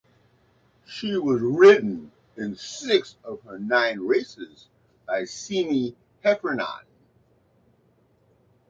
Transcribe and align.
She 0.83 1.15
was 1.15 1.41
ridden 1.43 2.11
in 2.35 2.55
six 2.55 3.17
of 3.23 3.39
her 3.43 3.59
nine 3.59 3.99
races 3.99 4.67
by 5.05 5.21
Seamie 5.25 5.93
Heffernan. 6.23 6.87